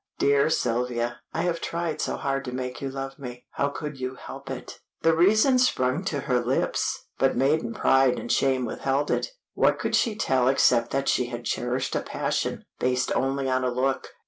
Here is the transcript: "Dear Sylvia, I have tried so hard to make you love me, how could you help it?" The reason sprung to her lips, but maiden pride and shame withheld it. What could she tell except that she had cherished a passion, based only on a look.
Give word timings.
"Dear 0.17 0.49
Sylvia, 0.49 1.19
I 1.31 1.43
have 1.43 1.61
tried 1.61 2.01
so 2.01 2.15
hard 2.15 2.43
to 2.45 2.51
make 2.51 2.81
you 2.81 2.89
love 2.89 3.19
me, 3.19 3.45
how 3.51 3.69
could 3.69 3.99
you 3.99 4.15
help 4.15 4.49
it?" 4.49 4.79
The 5.03 5.15
reason 5.15 5.59
sprung 5.59 6.03
to 6.05 6.21
her 6.21 6.43
lips, 6.43 7.05
but 7.19 7.37
maiden 7.37 7.71
pride 7.71 8.17
and 8.17 8.31
shame 8.31 8.65
withheld 8.65 9.11
it. 9.11 9.27
What 9.53 9.77
could 9.77 9.95
she 9.95 10.15
tell 10.15 10.47
except 10.47 10.89
that 10.89 11.07
she 11.07 11.27
had 11.27 11.45
cherished 11.45 11.95
a 11.95 12.01
passion, 12.01 12.65
based 12.79 13.11
only 13.15 13.47
on 13.47 13.63
a 13.63 13.69
look. 13.69 14.07